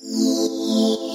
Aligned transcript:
to 0.00 0.06
make 0.06 1.10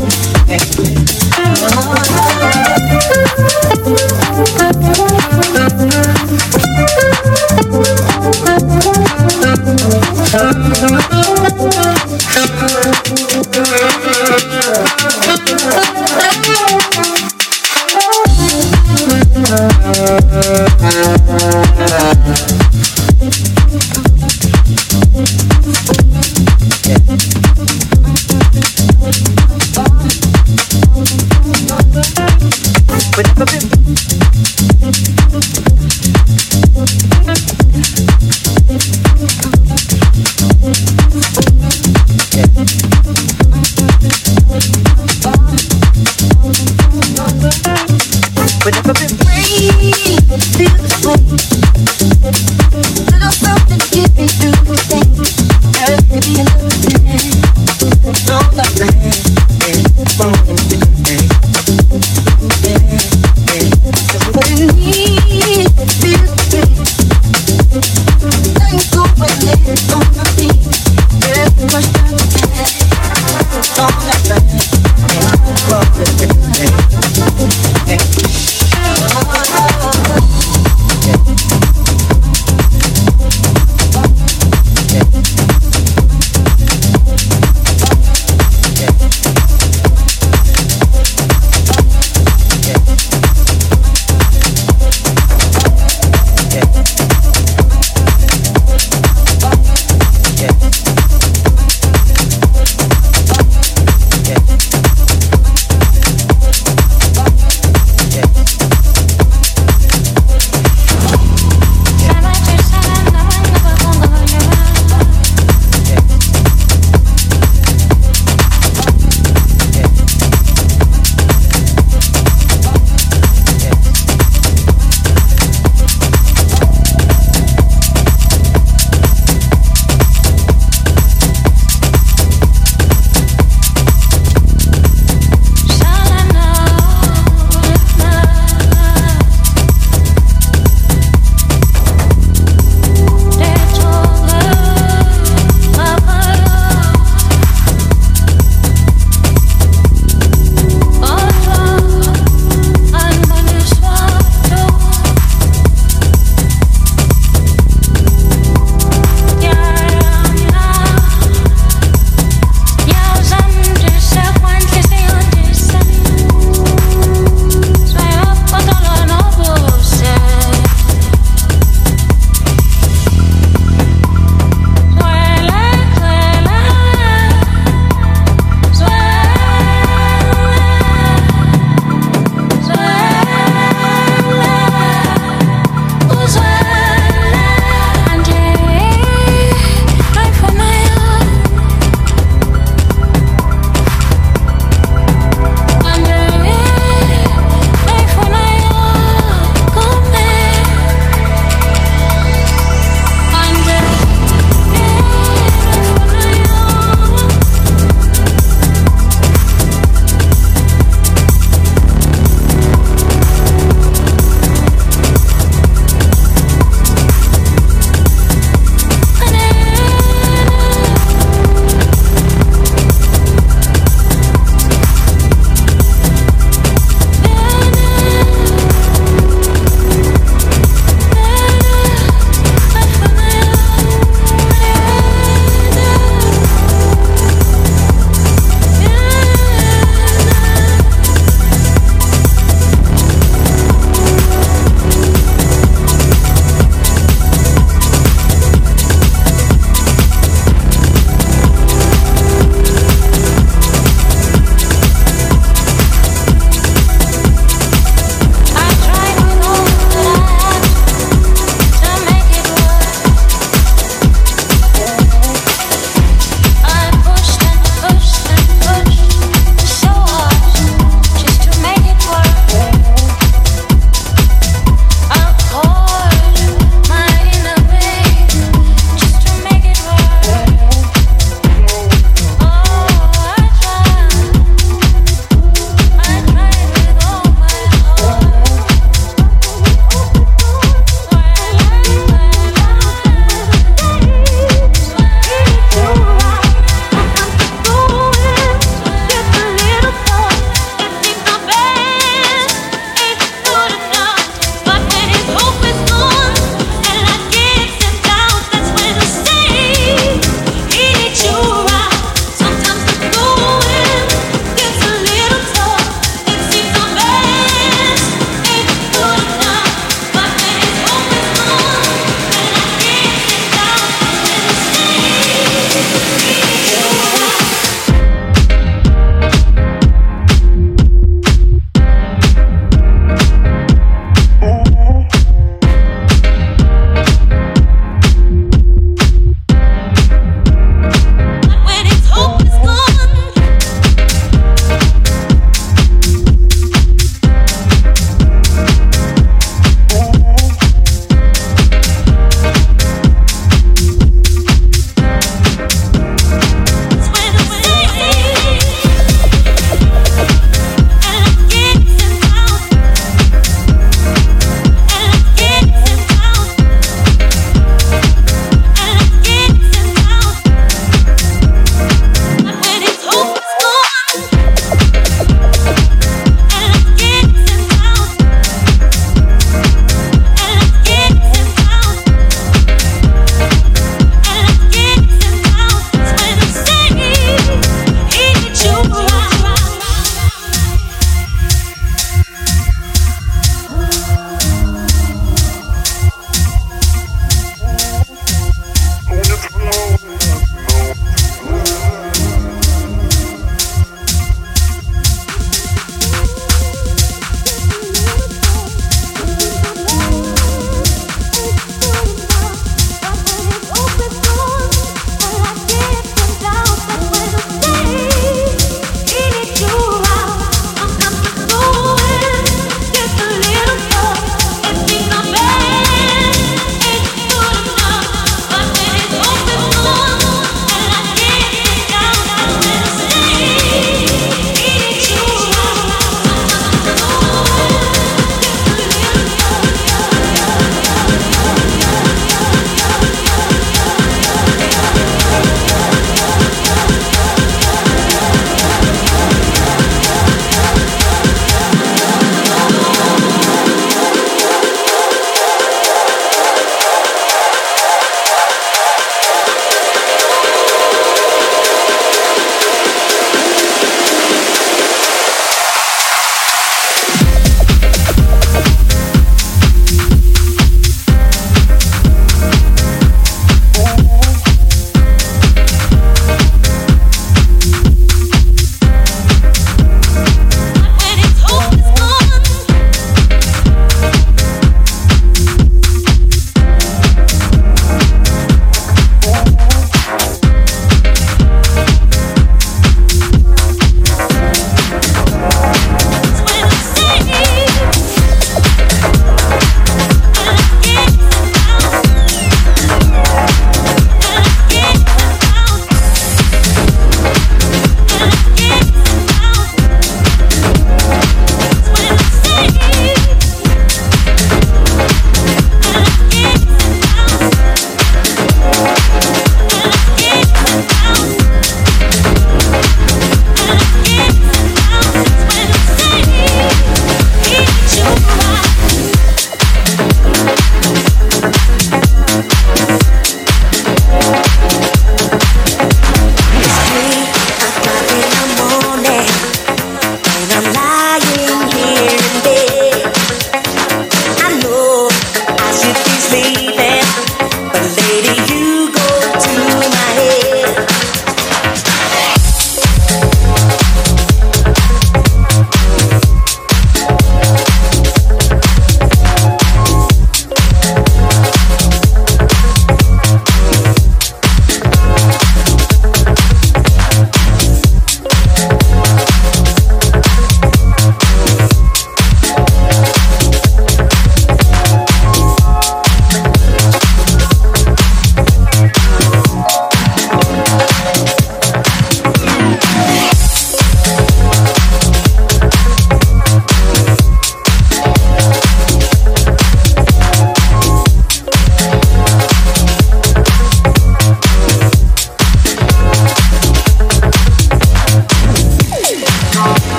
With 0.00 1.19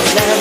love. 0.00 0.39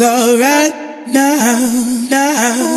Alright 0.00 0.86
now, 1.06 2.06
now, 2.10 2.10
now. 2.10 2.75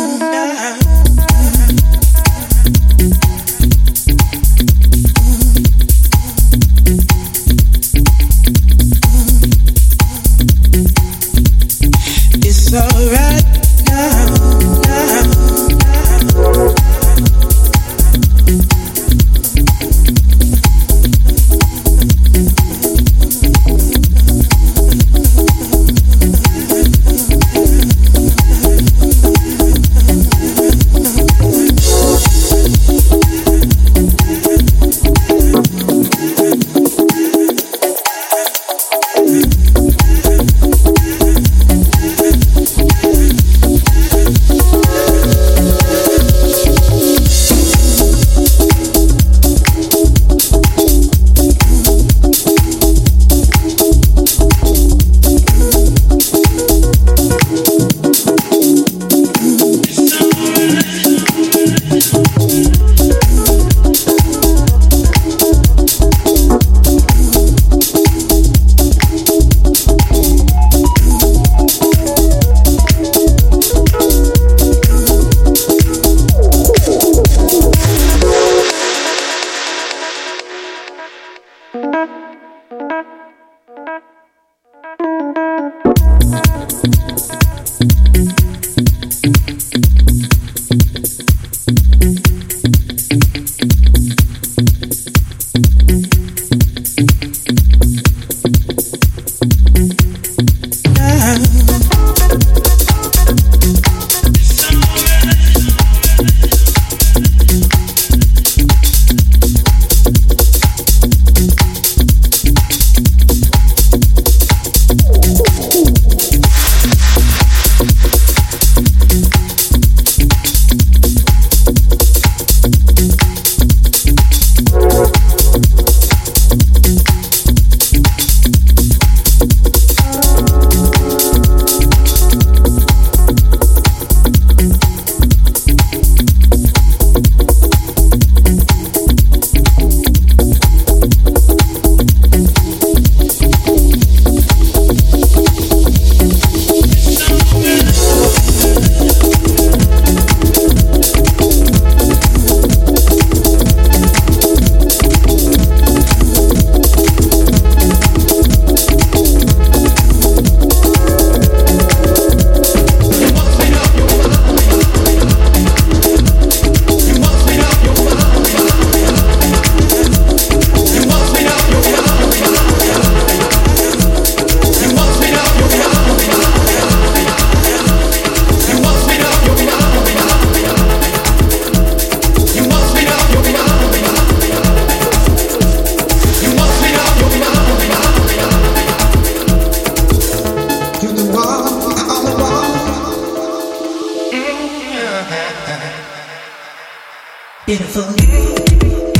beautiful. 197.70 199.19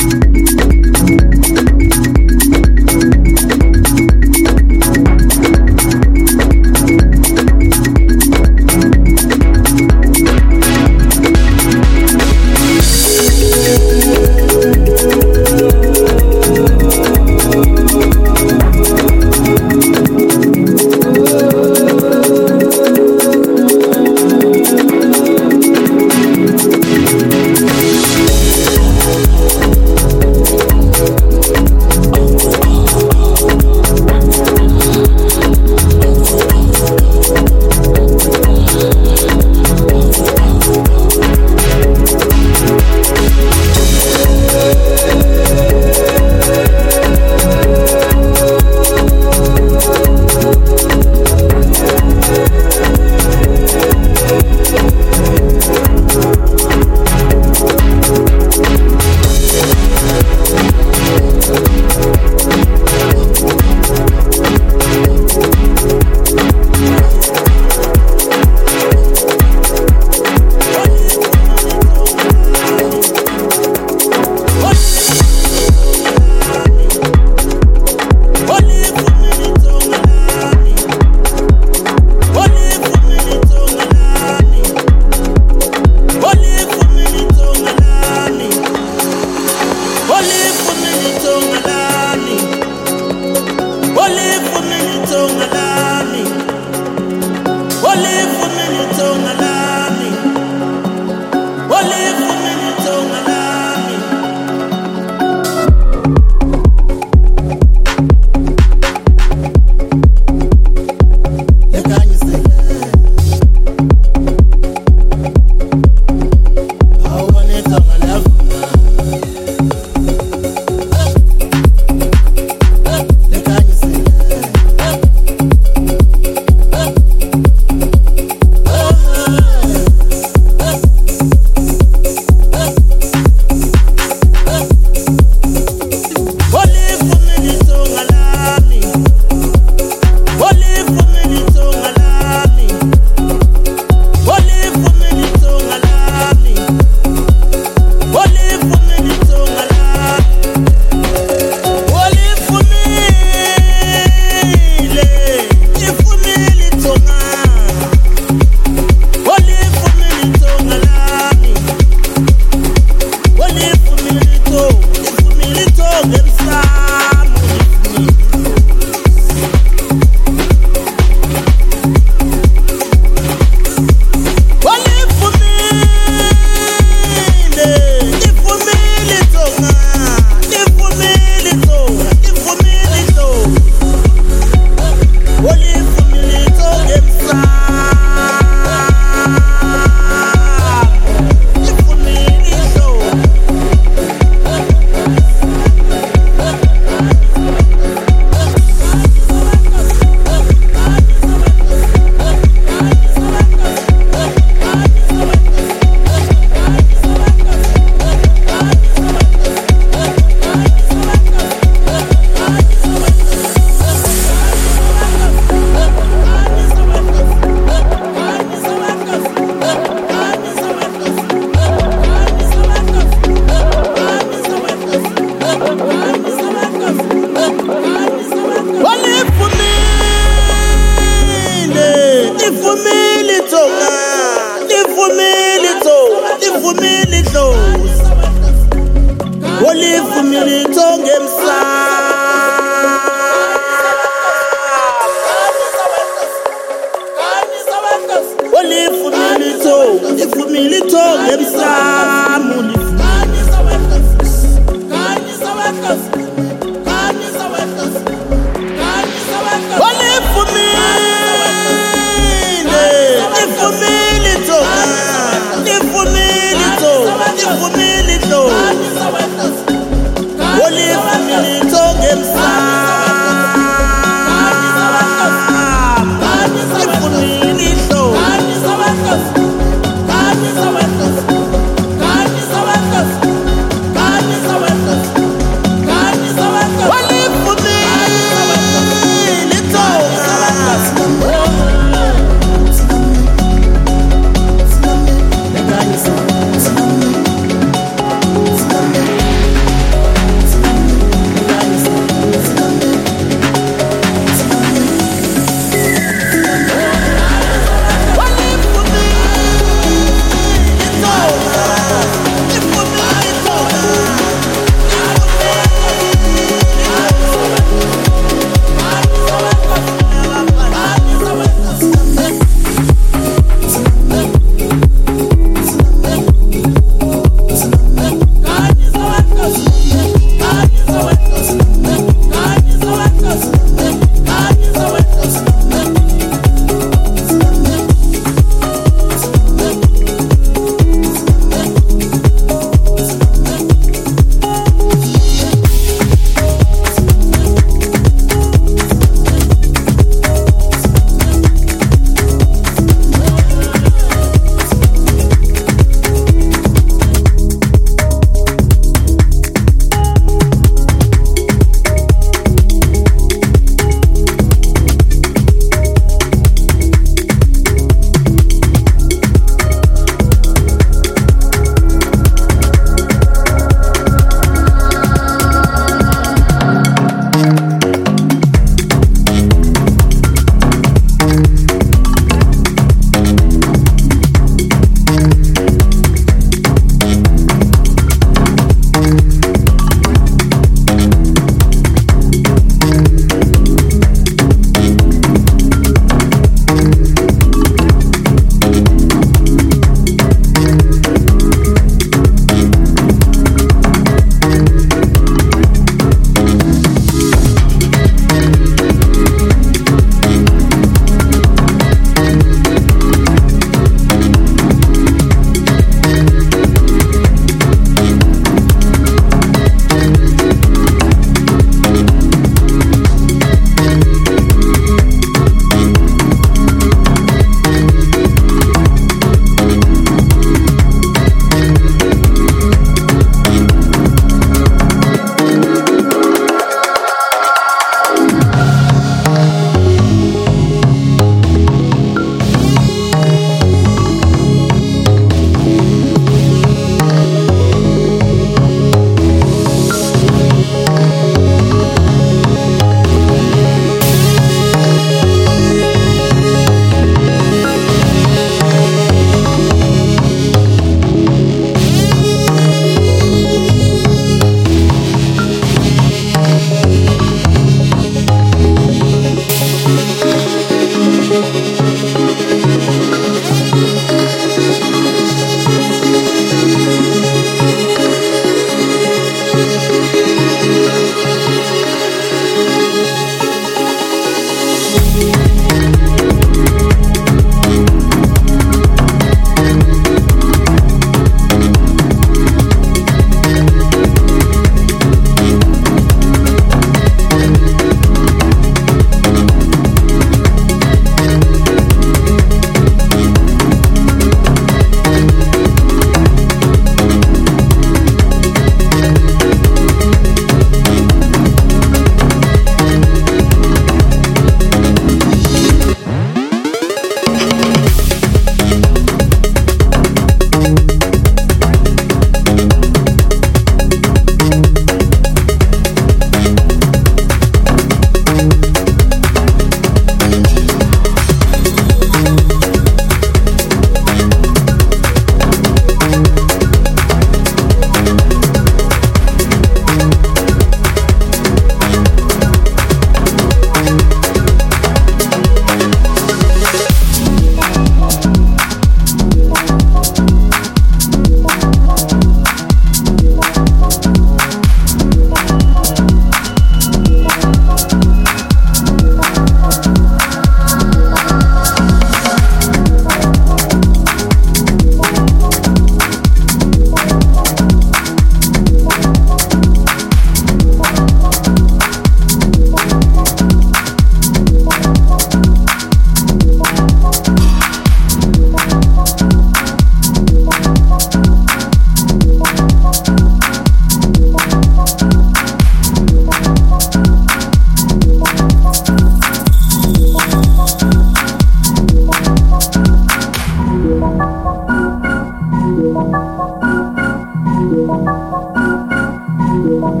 Thank 599.84 600.00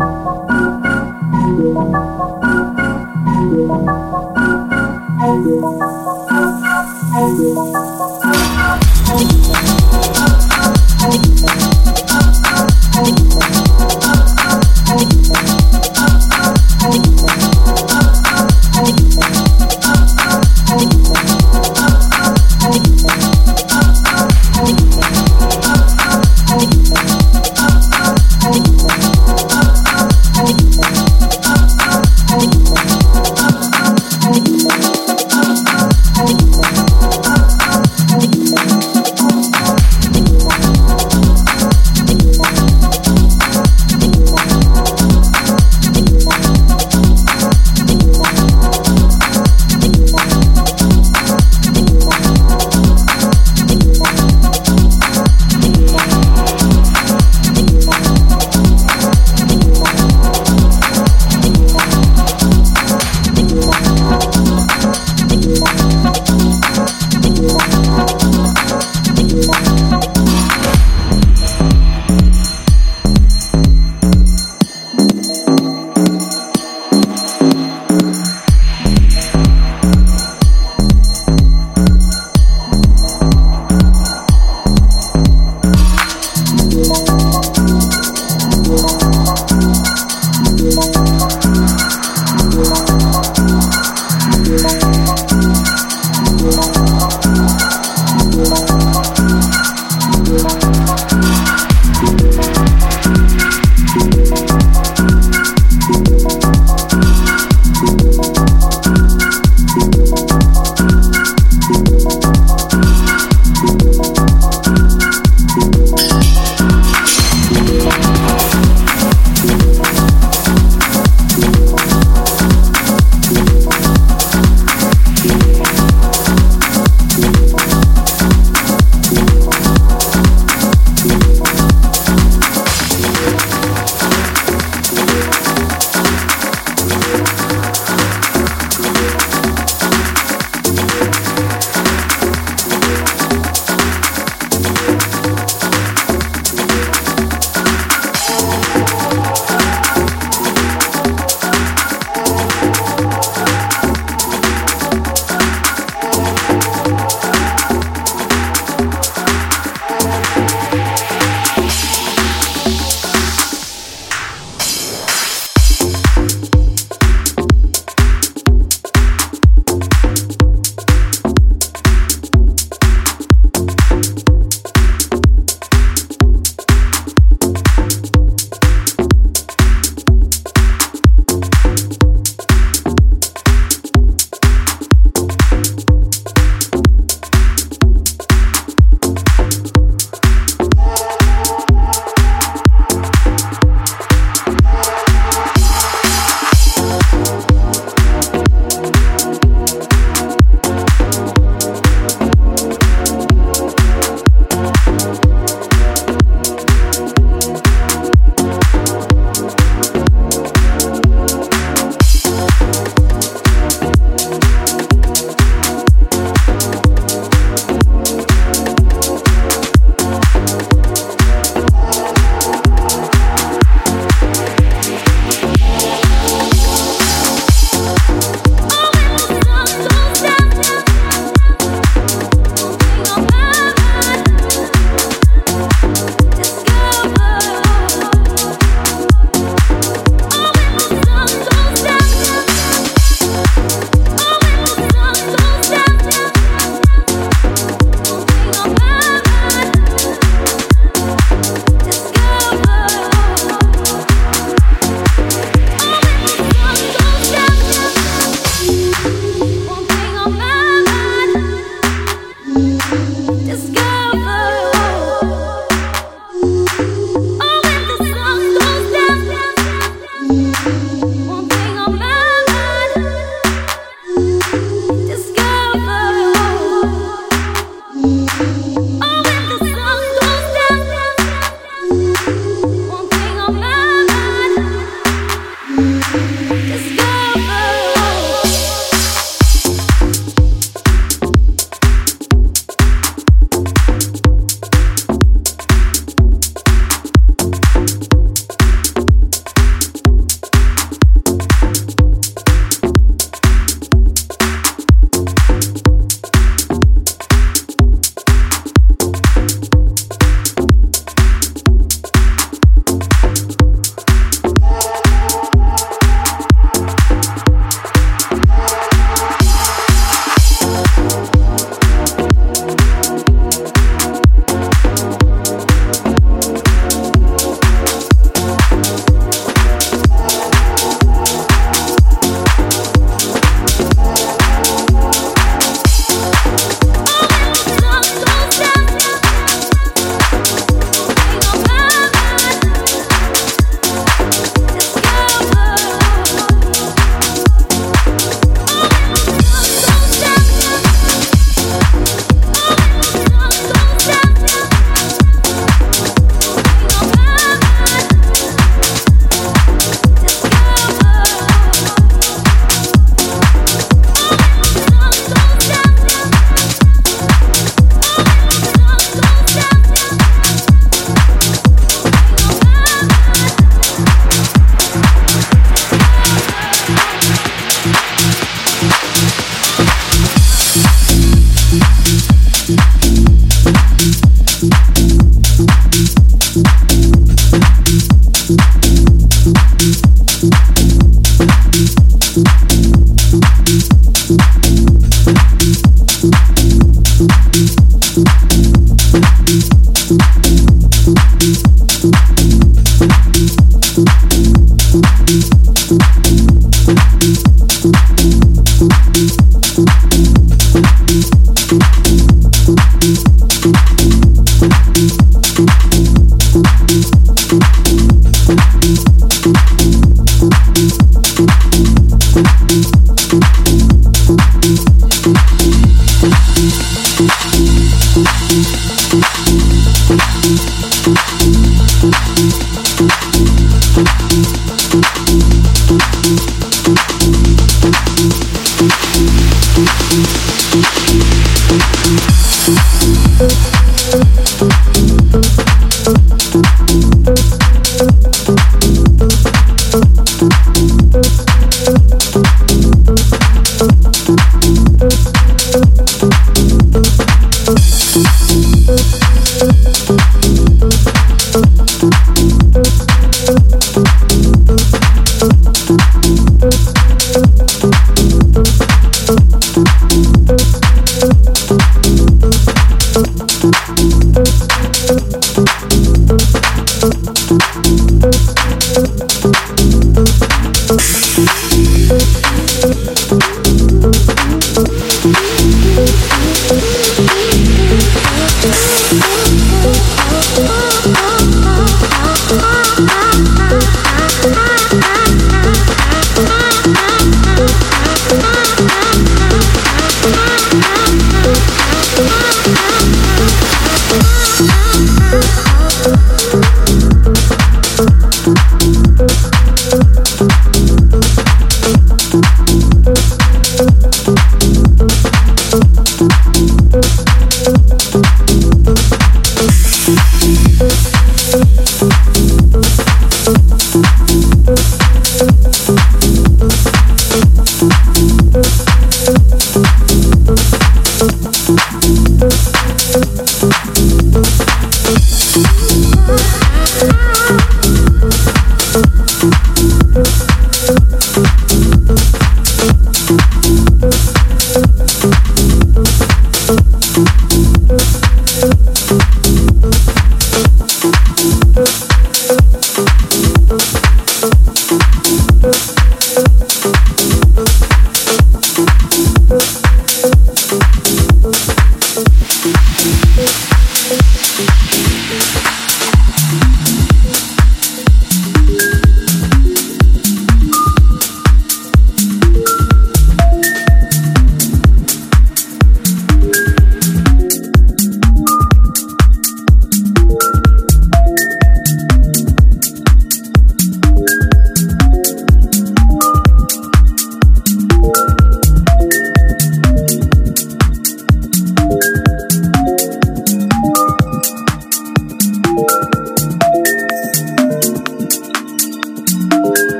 you. 7.38 8.03